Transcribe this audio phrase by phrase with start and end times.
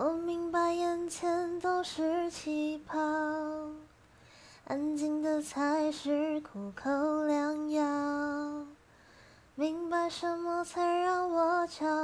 [0.00, 2.96] 我明白眼前都是气泡，
[4.64, 6.88] 安静的才是苦口
[7.24, 8.64] 良药。
[9.56, 11.97] 明白什么才让我骄傲，